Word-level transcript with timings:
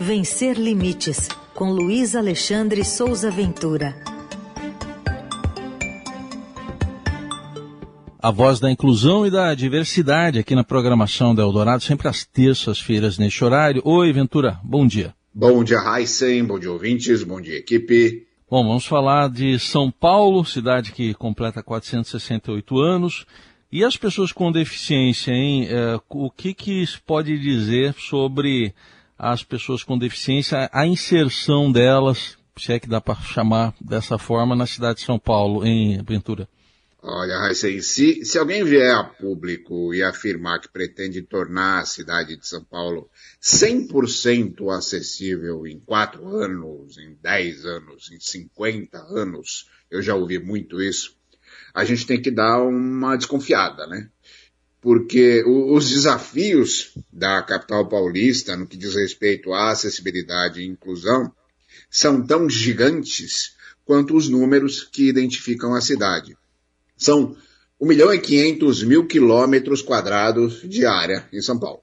Vencer 0.00 0.58
Limites, 0.58 1.28
com 1.54 1.70
Luiz 1.70 2.16
Alexandre 2.16 2.84
Souza 2.84 3.30
Ventura. 3.30 3.94
A 8.20 8.30
voz 8.30 8.58
da 8.58 8.70
inclusão 8.70 9.26
e 9.26 9.30
da 9.30 9.54
diversidade 9.54 10.38
aqui 10.38 10.54
na 10.54 10.64
programação 10.64 11.34
da 11.34 11.42
Eldorado, 11.42 11.82
sempre 11.82 12.08
às 12.08 12.24
terças-feiras 12.24 13.18
neste 13.18 13.44
horário. 13.44 13.82
Oi, 13.84 14.12
Ventura, 14.12 14.58
bom 14.64 14.86
dia. 14.86 15.14
Bom 15.32 15.62
dia, 15.62 15.78
Heisen, 15.78 16.44
bom 16.44 16.58
dia, 16.58 16.72
ouvintes, 16.72 17.22
bom 17.22 17.40
dia, 17.40 17.58
equipe. 17.58 18.26
Bom, 18.50 18.66
vamos 18.66 18.86
falar 18.86 19.28
de 19.28 19.58
São 19.58 19.90
Paulo, 19.90 20.44
cidade 20.44 20.92
que 20.92 21.14
completa 21.14 21.62
468 21.62 22.78
anos. 22.80 23.26
E 23.70 23.84
as 23.84 23.96
pessoas 23.96 24.32
com 24.32 24.52
deficiência, 24.52 25.32
hein? 25.32 25.66
É, 25.68 25.98
o 26.08 26.30
que, 26.30 26.54
que 26.54 26.84
pode 27.04 27.36
dizer 27.38 27.94
sobre 27.98 28.72
as 29.18 29.42
pessoas 29.42 29.82
com 29.82 29.98
deficiência, 29.98 30.68
a 30.72 30.86
inserção 30.86 31.70
delas, 31.70 32.36
se 32.56 32.72
é 32.72 32.78
que 32.78 32.88
dá 32.88 33.00
para 33.00 33.14
chamar 33.16 33.74
dessa 33.80 34.18
forma, 34.18 34.54
na 34.54 34.66
cidade 34.66 34.98
de 34.98 35.04
São 35.04 35.18
Paulo, 35.18 35.64
em 35.64 36.02
Ventura? 36.02 36.48
Olha, 37.06 37.36
Raíssa, 37.36 37.68
se, 37.82 38.24
se 38.24 38.38
alguém 38.38 38.64
vier 38.64 38.94
a 38.94 39.04
público 39.04 39.92
e 39.92 40.02
afirmar 40.02 40.58
que 40.58 40.72
pretende 40.72 41.20
tornar 41.20 41.80
a 41.80 41.84
cidade 41.84 42.34
de 42.34 42.48
São 42.48 42.64
Paulo 42.64 43.10
100% 43.42 44.74
acessível 44.74 45.66
em 45.66 45.78
quatro 45.78 46.26
anos, 46.34 46.96
em 46.96 47.14
10 47.22 47.66
anos, 47.66 48.10
em 48.10 48.18
50 48.18 48.96
anos, 48.98 49.68
eu 49.90 50.00
já 50.00 50.14
ouvi 50.14 50.38
muito 50.38 50.80
isso, 50.80 51.14
a 51.74 51.84
gente 51.84 52.06
tem 52.06 52.22
que 52.22 52.30
dar 52.30 52.62
uma 52.62 53.16
desconfiada, 53.16 53.86
né? 53.86 54.08
Porque 54.84 55.42
os 55.46 55.88
desafios 55.88 56.92
da 57.10 57.42
capital 57.42 57.88
paulista 57.88 58.54
no 58.54 58.66
que 58.66 58.76
diz 58.76 58.94
respeito 58.94 59.50
à 59.54 59.70
acessibilidade 59.70 60.60
e 60.60 60.66
inclusão 60.66 61.32
são 61.90 62.22
tão 62.22 62.50
gigantes 62.50 63.54
quanto 63.86 64.14
os 64.14 64.28
números 64.28 64.84
que 64.84 65.08
identificam 65.08 65.74
a 65.74 65.80
cidade. 65.80 66.36
São 66.98 67.34
1 67.80 67.86
milhão 67.86 68.12
e 68.12 68.18
500 68.18 68.82
mil 68.82 69.06
quilômetros 69.06 69.80
quadrados 69.80 70.60
de 70.68 70.84
área 70.84 71.26
em 71.32 71.40
São 71.40 71.58
Paulo. 71.58 71.80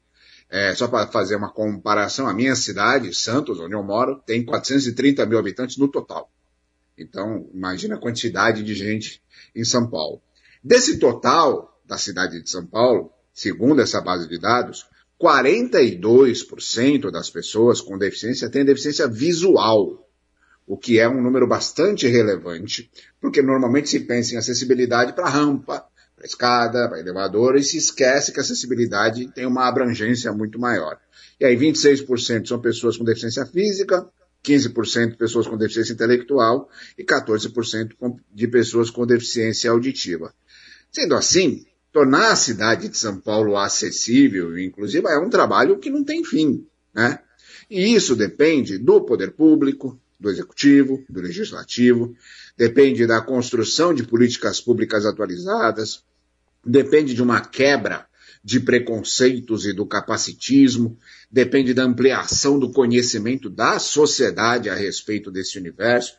É, 0.48 0.72
só 0.77 0.86
para 0.86 1.08
fazer 1.08 1.34
uma 1.34 1.50
comparação, 1.50 2.28
a 2.28 2.33
minha 2.33 2.55
cidade, 2.55 3.12
Santos, 3.12 3.58
onde 3.58 3.75
eu 3.75 3.83
moro, 3.83 4.22
tem 4.25 4.44
430 4.44 5.27
mil 5.27 5.41
habitantes 5.41 5.77
no 5.77 5.88
total. 5.88 6.31
Então, 6.97 7.50
imagina 7.53 7.97
a 7.97 8.00
quantidade 8.00 8.62
de 8.62 8.72
gente 8.72 9.20
em 9.55 9.62
São 9.64 9.91
Paulo. 9.91 10.22
Desse 10.62 10.98
total 10.98 11.78
da 11.84 11.98
cidade 11.98 12.41
de 12.41 12.48
São 12.48 12.64
Paulo, 12.64 13.10
segundo 13.34 13.83
essa 13.83 14.00
base 14.00 14.28
de 14.28 14.38
dados, 14.38 14.86
42% 15.20 17.11
das 17.11 17.31
pessoas 17.31 17.81
com 17.81 17.97
deficiência 17.97 18.50
têm 18.50 18.64
deficiência 18.64 19.09
visual, 19.09 20.06
o 20.67 20.77
que 20.77 20.98
é 20.98 21.09
um 21.09 21.22
número 21.22 21.47
bastante 21.47 22.06
relevante, 22.06 22.91
porque 23.20 23.41
normalmente 23.41 23.89
se 23.89 24.00
pensa 24.00 24.34
em 24.34 24.39
acessibilidade 24.39 25.14
para 25.14 25.28
rampa, 25.28 25.87
para 26.14 26.27
escada, 26.27 26.89
para 26.89 26.98
elevador, 26.98 27.56
e 27.56 27.62
se 27.62 27.77
esquece 27.78 28.33
que 28.33 28.41
a 28.41 28.42
acessibilidade 28.42 29.32
tem 29.32 29.47
uma 29.47 29.66
abrangência 29.66 30.32
muito 30.32 30.59
maior. 30.59 30.99
E 31.41 31.44
aí 31.44 31.56
26% 31.56 32.48
são 32.48 32.60
pessoas 32.60 32.97
com 32.97 33.04
deficiência 33.04 33.47
física, 33.47 34.06
15% 34.44 35.16
pessoas 35.16 35.47
com 35.47 35.56
deficiência 35.56 35.93
intelectual 35.93 36.69
e 36.97 37.04
14% 37.04 37.91
de 38.33 38.48
pessoas 38.48 38.91
com 38.91 39.06
deficiência 39.06 39.71
auditiva. 39.71 40.33
Sendo 40.91 41.15
assim, 41.15 41.66
tornar 41.97 42.33
a 42.33 42.37
cidade 42.37 42.91
de 42.91 42.99
São 42.99 43.19
Paulo 43.19 43.57
acessível, 43.57 44.59
inclusive, 44.59 45.09
é 45.09 45.19
um 45.19 45.31
trabalho 45.31 45.79
que 45.79 45.89
não 45.89 46.05
tem 46.05 46.23
fim, 46.23 46.67
né? 46.95 47.21
E 47.71 47.95
isso 47.95 48.15
depende 48.15 48.77
do 48.77 49.01
poder 49.01 49.31
público, 49.31 49.99
do 50.21 50.29
executivo, 50.29 51.03
do 51.09 51.23
legislativo, 51.23 52.15
depende 52.55 53.07
da 53.07 53.23
construção 53.23 53.95
de 53.95 54.03
políticas 54.03 54.61
públicas 54.61 55.07
atualizadas, 55.07 56.03
depende 56.62 57.15
de 57.15 57.23
uma 57.23 57.41
quebra 57.41 58.05
de 58.45 58.61
preconceitos 58.61 59.65
e 59.65 59.73
do 59.73 59.87
capacitismo, 59.87 60.99
depende 61.33 61.73
da 61.73 61.84
ampliação 61.84 62.59
do 62.59 62.71
conhecimento 62.73 63.49
da 63.49 63.78
sociedade 63.78 64.69
a 64.69 64.75
respeito 64.75 65.31
desse 65.31 65.59
universo, 65.59 66.13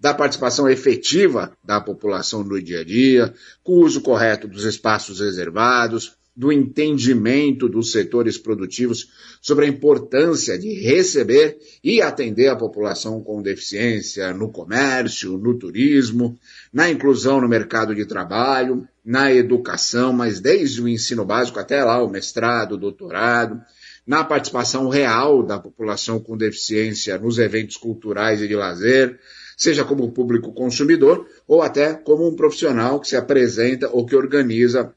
da 0.00 0.14
participação 0.14 0.68
efetiva 0.68 1.52
da 1.64 1.80
população 1.80 2.42
no 2.42 2.60
dia 2.60 2.80
a 2.80 2.84
dia, 2.84 3.34
com 3.62 3.72
o 3.72 3.84
uso 3.84 4.00
correto 4.00 4.48
dos 4.48 4.64
espaços 4.64 5.20
reservados, 5.20 6.16
do 6.34 6.50
entendimento 6.50 7.68
dos 7.68 7.92
setores 7.92 8.38
produtivos 8.38 9.08
sobre 9.40 9.66
a 9.66 9.68
importância 9.68 10.58
de 10.58 10.72
receber 10.80 11.58
e 11.84 12.00
atender 12.00 12.48
a 12.48 12.56
população 12.56 13.22
com 13.22 13.42
deficiência 13.42 14.32
no 14.32 14.50
comércio, 14.50 15.36
no 15.36 15.58
turismo, 15.58 16.38
na 16.72 16.88
inclusão 16.88 17.40
no 17.40 17.48
mercado 17.48 17.94
de 17.94 18.06
trabalho, 18.06 18.88
na 19.04 19.32
educação, 19.32 20.12
mas 20.12 20.40
desde 20.40 20.80
o 20.80 20.88
ensino 20.88 21.24
básico 21.24 21.58
até 21.58 21.84
lá 21.84 22.02
o 22.02 22.08
mestrado, 22.08 22.72
o 22.72 22.78
doutorado, 22.78 23.60
na 24.06 24.24
participação 24.24 24.88
real 24.88 25.42
da 25.42 25.58
população 25.58 26.18
com 26.18 26.36
deficiência 26.36 27.18
nos 27.18 27.38
eventos 27.38 27.76
culturais 27.76 28.40
e 28.40 28.48
de 28.48 28.56
lazer, 28.56 29.20
seja 29.56 29.84
como 29.84 30.12
público 30.12 30.52
consumidor 30.52 31.26
ou 31.46 31.62
até 31.62 31.94
como 31.94 32.28
um 32.28 32.36
profissional 32.36 33.00
que 33.00 33.08
se 33.08 33.16
apresenta 33.16 33.88
ou 33.90 34.06
que 34.06 34.16
organiza 34.16 34.94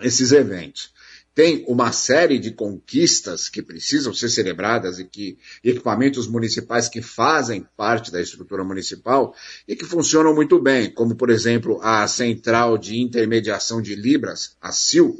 esses 0.00 0.32
eventos. 0.32 0.92
Tem 1.34 1.64
uma 1.68 1.92
série 1.92 2.36
de 2.36 2.50
conquistas 2.50 3.48
que 3.48 3.62
precisam 3.62 4.12
ser 4.12 4.28
celebradas 4.28 4.98
e 4.98 5.04
que 5.04 5.38
equipamentos 5.62 6.26
municipais 6.26 6.88
que 6.88 7.00
fazem 7.00 7.64
parte 7.76 8.10
da 8.10 8.20
estrutura 8.20 8.64
municipal 8.64 9.32
e 9.66 9.76
que 9.76 9.84
funcionam 9.84 10.34
muito 10.34 10.60
bem, 10.60 10.92
como 10.92 11.14
por 11.14 11.30
exemplo 11.30 11.78
a 11.80 12.08
Central 12.08 12.76
de 12.76 13.00
Intermediação 13.00 13.80
de 13.80 13.94
Libras, 13.94 14.56
a 14.60 14.72
CIL, 14.72 15.16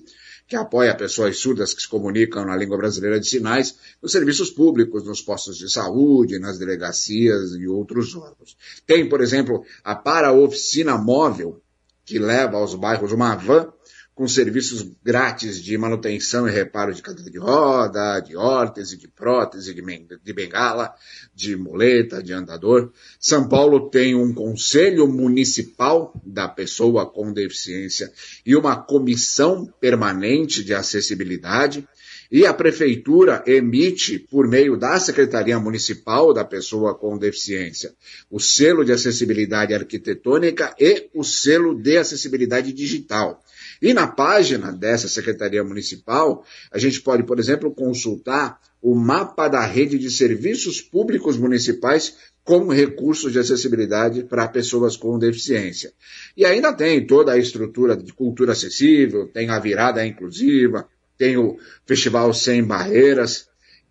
que 0.48 0.56
apoia 0.56 0.96
pessoas 0.96 1.38
surdas 1.38 1.74
que 1.74 1.82
se 1.82 1.88
comunicam 1.88 2.44
na 2.44 2.56
língua 2.56 2.78
brasileira 2.78 3.20
de 3.20 3.28
sinais 3.28 3.76
nos 4.02 4.10
serviços 4.10 4.50
públicos, 4.50 5.04
nos 5.04 5.20
postos 5.20 5.58
de 5.58 5.70
saúde, 5.70 6.38
nas 6.38 6.58
delegacias 6.58 7.52
e 7.52 7.68
outros 7.68 8.16
órgãos. 8.16 8.56
Tem, 8.86 9.06
por 9.06 9.20
exemplo, 9.20 9.62
a 9.84 9.94
para-oficina 9.94 10.96
móvel, 10.96 11.60
que 12.06 12.18
leva 12.18 12.56
aos 12.56 12.74
bairros 12.74 13.12
uma 13.12 13.36
van 13.36 13.70
com 14.18 14.26
serviços 14.26 14.84
grátis 15.00 15.62
de 15.62 15.78
manutenção 15.78 16.48
e 16.48 16.50
reparo 16.50 16.92
de 16.92 17.00
cadeira 17.00 17.30
de 17.30 17.38
roda, 17.38 18.18
de 18.18 18.36
órtese, 18.36 18.96
de 18.96 19.06
prótese, 19.06 19.72
de 19.72 20.32
bengala, 20.32 20.92
de 21.32 21.54
muleta, 21.54 22.20
de 22.20 22.32
andador. 22.32 22.92
São 23.20 23.48
Paulo 23.48 23.88
tem 23.90 24.16
um 24.16 24.34
conselho 24.34 25.06
municipal 25.06 26.12
da 26.26 26.48
pessoa 26.48 27.06
com 27.06 27.32
deficiência 27.32 28.12
e 28.44 28.56
uma 28.56 28.74
comissão 28.74 29.72
permanente 29.80 30.64
de 30.64 30.74
acessibilidade. 30.74 31.86
E 32.30 32.44
a 32.44 32.52
prefeitura 32.52 33.44
emite, 33.46 34.18
por 34.18 34.48
meio 34.48 34.76
da 34.76 34.98
Secretaria 34.98 35.60
Municipal 35.60 36.34
da 36.34 36.44
Pessoa 36.44 36.94
com 36.94 37.16
Deficiência, 37.16 37.94
o 38.28 38.40
selo 38.40 38.84
de 38.84 38.92
acessibilidade 38.92 39.72
arquitetônica 39.72 40.74
e 40.78 41.08
o 41.14 41.22
selo 41.22 41.72
de 41.72 41.96
acessibilidade 41.96 42.72
digital. 42.72 43.42
E 43.80 43.94
na 43.94 44.06
página 44.06 44.72
dessa 44.72 45.08
Secretaria 45.08 45.62
Municipal, 45.62 46.44
a 46.70 46.78
gente 46.78 47.00
pode, 47.00 47.22
por 47.22 47.38
exemplo, 47.38 47.74
consultar 47.74 48.60
o 48.82 48.94
mapa 48.94 49.48
da 49.48 49.64
rede 49.64 49.98
de 49.98 50.10
serviços 50.10 50.80
públicos 50.80 51.36
municipais 51.36 52.16
com 52.44 52.68
recursos 52.68 53.32
de 53.32 53.38
acessibilidade 53.38 54.22
para 54.22 54.48
pessoas 54.48 54.96
com 54.96 55.18
deficiência. 55.18 55.92
E 56.36 56.46
ainda 56.46 56.72
tem 56.72 57.06
toda 57.06 57.32
a 57.32 57.38
estrutura 57.38 57.96
de 57.96 58.12
cultura 58.12 58.52
acessível, 58.52 59.28
tem 59.28 59.50
a 59.50 59.58
virada 59.58 60.06
inclusiva, 60.06 60.88
tem 61.18 61.36
o 61.36 61.58
Festival 61.84 62.32
Sem 62.32 62.64
Barreiras. 62.64 63.48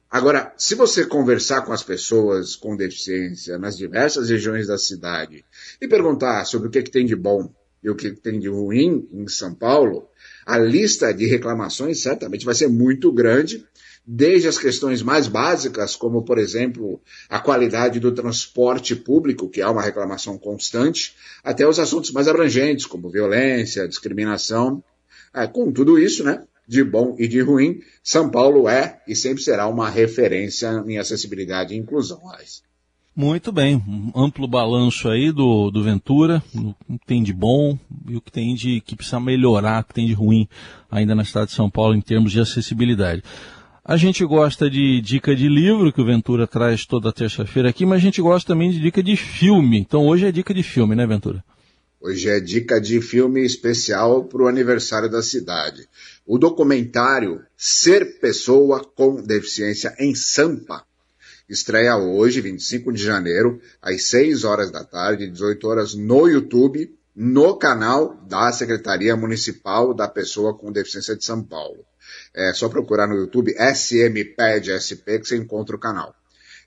Agora, 0.09 0.53
se 0.57 0.73
você 0.73 1.05
conversar 1.05 1.61
com 1.61 1.73
as 1.73 1.83
pessoas 1.83 2.55
com 2.55 2.75
deficiência 2.75 3.57
nas 3.57 3.77
diversas 3.77 4.29
regiões 4.29 4.65
da 4.65 4.77
cidade 4.77 5.45
e 5.79 5.87
perguntar 5.87 6.45
sobre 6.45 6.69
o 6.69 6.71
que, 6.71 6.79
é 6.79 6.81
que 6.81 6.89
tem 6.89 7.05
de 7.05 7.15
bom 7.15 7.53
e 7.83 7.89
o 7.89 7.95
que 7.95 8.11
tem 8.11 8.39
de 8.39 8.47
ruim 8.47 9.07
em 9.11 9.27
São 9.27 9.53
Paulo, 9.53 10.07
a 10.45 10.57
lista 10.57 11.13
de 11.13 11.25
reclamações 11.25 12.01
certamente 12.01 12.45
vai 12.45 12.55
ser 12.55 12.67
muito 12.67 13.11
grande 13.11 13.65
desde 14.09 14.47
as 14.47 14.57
questões 14.57 15.01
mais 15.01 15.27
básicas, 15.27 15.95
como, 15.95 16.23
por 16.23 16.37
exemplo, 16.37 17.01
a 17.27 17.39
qualidade 17.39 17.99
do 17.99 18.13
transporte 18.13 18.95
público, 18.95 19.49
que 19.49 19.61
é 19.61 19.67
uma 19.67 19.81
reclamação 19.81 20.37
constante, 20.37 21.13
até 21.43 21.67
os 21.67 21.77
assuntos 21.77 22.11
mais 22.11 22.29
abrangentes, 22.29 22.85
como 22.85 23.09
violência, 23.09 23.87
discriminação. 23.87 24.81
É, 25.33 25.45
com 25.45 25.71
tudo 25.73 25.99
isso, 25.99 26.23
né, 26.23 26.41
de 26.65 26.83
bom 26.85 27.17
e 27.19 27.27
de 27.27 27.41
ruim, 27.41 27.81
São 28.01 28.29
Paulo 28.29 28.69
é 28.69 29.01
e 29.05 29.15
sempre 29.15 29.43
será 29.43 29.67
uma 29.67 29.89
referência 29.89 30.83
em 30.87 30.97
acessibilidade 30.97 31.73
e 31.73 31.77
inclusão. 31.77 32.29
Alex. 32.29 32.66
Muito 33.17 33.51
bem, 33.51 33.83
um 33.87 34.11
amplo 34.15 34.47
balanço 34.47 35.09
aí 35.09 35.31
do, 35.31 35.71
do 35.71 35.83
Ventura, 35.83 36.43
o 36.53 36.99
que 36.99 37.07
tem 37.07 37.23
de 37.23 37.33
bom 37.33 37.75
e 38.07 38.15
o 38.15 38.21
que 38.21 38.31
tem 38.31 38.53
de 38.53 38.79
que 38.79 38.95
precisa 38.95 39.19
melhorar, 39.19 39.81
o 39.81 39.85
que 39.85 39.95
tem 39.95 40.05
de 40.05 40.13
ruim 40.13 40.47
ainda 40.91 41.15
na 41.15 41.25
cidade 41.25 41.47
de 41.47 41.55
São 41.55 41.67
Paulo 41.67 41.95
em 41.95 41.99
termos 41.99 42.31
de 42.31 42.39
acessibilidade. 42.39 43.23
A 43.83 43.97
gente 43.97 44.23
gosta 44.23 44.69
de 44.69 45.01
dica 45.01 45.35
de 45.35 45.49
livro, 45.49 45.91
que 45.91 45.99
o 45.99 46.05
Ventura 46.05 46.45
traz 46.45 46.85
toda 46.85 47.11
terça-feira 47.11 47.69
aqui, 47.69 47.87
mas 47.87 47.97
a 47.97 48.01
gente 48.01 48.21
gosta 48.21 48.53
também 48.53 48.69
de 48.69 48.79
dica 48.79 49.01
de 49.01 49.17
filme. 49.17 49.79
Então 49.79 50.05
hoje 50.05 50.27
é 50.27 50.31
dica 50.31 50.53
de 50.53 50.61
filme, 50.61 50.95
né, 50.95 51.07
Ventura? 51.07 51.43
Hoje 51.99 52.29
é 52.29 52.39
dica 52.39 52.79
de 52.79 53.01
filme 53.01 53.43
especial 53.43 54.25
para 54.25 54.43
o 54.43 54.47
aniversário 54.47 55.09
da 55.09 55.23
cidade. 55.23 55.87
O 56.23 56.37
documentário 56.37 57.41
Ser 57.57 58.19
Pessoa 58.19 58.85
com 58.95 59.23
Deficiência 59.23 59.95
em 59.97 60.13
Sampa 60.13 60.85
estreia 61.49 61.97
hoje, 61.97 62.41
25 62.41 62.91
de 62.91 63.01
janeiro, 63.01 63.61
às 63.81 64.05
6 64.05 64.43
horas 64.43 64.71
da 64.71 64.83
tarde, 64.83 65.29
18 65.29 65.67
horas, 65.67 65.93
no 65.93 66.27
YouTube, 66.27 66.93
no 67.15 67.57
canal 67.57 68.15
da 68.27 68.51
Secretaria 68.51 69.15
Municipal 69.15 69.93
da 69.93 70.07
Pessoa 70.07 70.57
com 70.57 70.71
Deficiência 70.71 71.15
de 71.15 71.25
São 71.25 71.43
Paulo. 71.43 71.83
É 72.33 72.53
só 72.53 72.69
procurar 72.69 73.07
no 73.07 73.15
YouTube 73.15 73.55
SMPED 73.57 74.71
SP 74.77 75.19
que 75.19 75.25
você 75.25 75.37
encontra 75.37 75.75
o 75.75 75.79
canal. 75.79 76.15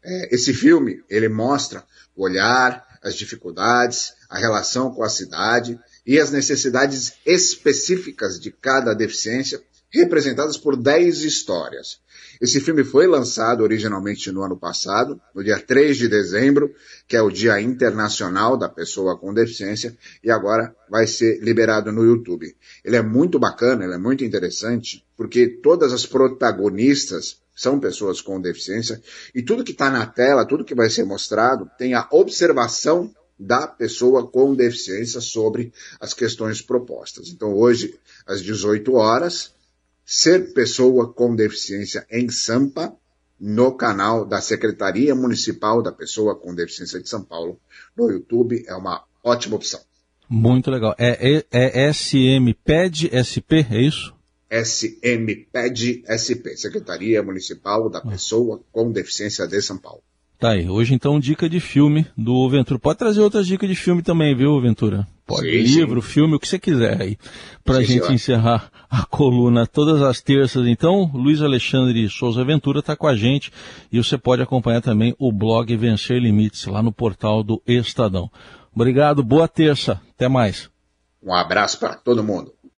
É, 0.02 0.34
esse 0.34 0.52
filme, 0.52 1.02
ele 1.08 1.28
mostra 1.28 1.84
o 2.16 2.24
olhar, 2.24 2.84
as 3.02 3.14
dificuldades, 3.14 4.12
a 4.28 4.38
relação 4.38 4.92
com 4.92 5.02
a 5.02 5.08
cidade 5.08 5.78
e 6.06 6.18
as 6.18 6.30
necessidades 6.30 7.14
específicas 7.24 8.38
de 8.38 8.50
cada 8.50 8.94
deficiência, 8.94 9.62
representadas 9.90 10.56
por 10.56 10.76
10 10.76 11.22
histórias. 11.22 12.00
Esse 12.40 12.58
filme 12.58 12.82
foi 12.82 13.06
lançado 13.06 13.62
originalmente 13.62 14.32
no 14.32 14.42
ano 14.42 14.56
passado, 14.56 15.20
no 15.34 15.44
dia 15.44 15.58
3 15.58 15.96
de 15.96 16.08
dezembro, 16.08 16.74
que 17.06 17.14
é 17.14 17.20
o 17.20 17.30
Dia 17.30 17.60
Internacional 17.60 18.56
da 18.56 18.66
Pessoa 18.66 19.18
com 19.18 19.34
Deficiência, 19.34 19.94
e 20.24 20.30
agora 20.30 20.74
vai 20.88 21.06
ser 21.06 21.38
liberado 21.42 21.92
no 21.92 22.02
YouTube. 22.02 22.56
Ele 22.82 22.96
é 22.96 23.02
muito 23.02 23.38
bacana, 23.38 23.84
ele 23.84 23.94
é 23.94 23.98
muito 23.98 24.24
interessante, 24.24 25.04
porque 25.18 25.48
todas 25.48 25.92
as 25.92 26.06
protagonistas 26.06 27.38
são 27.54 27.78
pessoas 27.78 28.22
com 28.22 28.40
deficiência, 28.40 29.02
e 29.34 29.42
tudo 29.42 29.62
que 29.62 29.72
está 29.72 29.90
na 29.90 30.06
tela, 30.06 30.46
tudo 30.46 30.64
que 30.64 30.74
vai 30.74 30.88
ser 30.88 31.04
mostrado, 31.04 31.70
tem 31.76 31.92
a 31.92 32.08
observação 32.10 33.14
da 33.38 33.66
pessoa 33.66 34.26
com 34.26 34.54
deficiência 34.54 35.20
sobre 35.20 35.72
as 36.00 36.14
questões 36.14 36.62
propostas. 36.62 37.28
Então 37.28 37.54
hoje, 37.54 37.98
às 38.26 38.42
18 38.42 38.94
horas, 38.94 39.52
Ser 40.12 40.52
Pessoa 40.52 41.12
com 41.12 41.36
Deficiência 41.36 42.04
em 42.10 42.28
Sampa, 42.28 42.92
no 43.38 43.76
canal 43.76 44.26
da 44.26 44.40
Secretaria 44.40 45.14
Municipal 45.14 45.80
da 45.80 45.92
Pessoa 45.92 46.34
com 46.34 46.52
Deficiência 46.52 47.00
de 47.00 47.08
São 47.08 47.22
Paulo, 47.22 47.60
no 47.96 48.10
YouTube, 48.10 48.64
é 48.66 48.74
uma 48.74 49.04
ótima 49.22 49.54
opção. 49.54 49.78
Muito 50.28 50.68
legal. 50.68 50.96
É, 50.98 51.44
é, 51.52 51.86
é 51.86 51.90
SMPED 51.90 53.08
SP, 53.14 53.62
é 53.70 53.80
isso? 53.80 54.12
SMPED 54.50 56.02
SP, 56.10 56.56
Secretaria 56.56 57.22
Municipal 57.22 57.88
da 57.88 58.00
Pessoa 58.00 58.60
com 58.72 58.90
Deficiência 58.90 59.46
de 59.46 59.62
São 59.62 59.78
Paulo. 59.78 60.02
Tá 60.40 60.52
aí. 60.52 60.70
Hoje, 60.70 60.94
então, 60.94 61.20
dica 61.20 61.50
de 61.50 61.60
filme 61.60 62.06
do 62.16 62.48
Ventura. 62.48 62.80
Pode 62.80 62.98
trazer 62.98 63.20
outras 63.20 63.46
dicas 63.46 63.68
de 63.68 63.74
filme 63.74 64.00
também, 64.00 64.34
viu, 64.34 64.58
Ventura? 64.58 65.06
Pode. 65.26 65.42
Sim, 65.42 65.74
livro, 65.74 66.00
sim. 66.00 66.08
filme, 66.08 66.34
o 66.34 66.40
que 66.40 66.48
você 66.48 66.58
quiser 66.58 66.98
aí. 66.98 67.18
Pra 67.62 67.76
sim, 67.76 67.84
gente 67.84 68.10
encerrar 68.10 68.70
a 68.88 69.04
coluna 69.04 69.66
todas 69.66 70.00
as 70.00 70.22
terças. 70.22 70.66
Então, 70.66 71.10
Luiz 71.12 71.42
Alexandre 71.42 72.08
Souza 72.08 72.42
Ventura 72.42 72.78
está 72.78 72.96
com 72.96 73.06
a 73.06 73.14
gente 73.14 73.52
e 73.92 74.02
você 74.02 74.16
pode 74.16 74.40
acompanhar 74.40 74.80
também 74.80 75.14
o 75.18 75.30
blog 75.30 75.76
Vencer 75.76 76.16
Limites 76.16 76.64
lá 76.64 76.82
no 76.82 76.90
portal 76.90 77.42
do 77.42 77.62
Estadão. 77.66 78.30
Obrigado, 78.74 79.22
boa 79.22 79.46
terça. 79.46 80.00
Até 80.16 80.26
mais. 80.26 80.70
Um 81.22 81.34
abraço 81.34 81.78
para 81.78 81.96
todo 81.96 82.24
mundo. 82.24 82.50